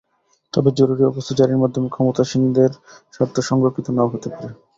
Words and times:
তবে 0.53 0.69
জরুরি 0.77 1.03
অবস্থা 1.05 1.33
জারির 1.39 1.61
মাধ্যমে 1.63 1.87
ক্ষমতাসীনদের 1.89 2.71
স্বার্থ 3.13 3.35
সংরক্ষিত 3.49 3.87
নাও 3.91 4.11
হতে 4.13 4.27
পারে। 4.31 4.49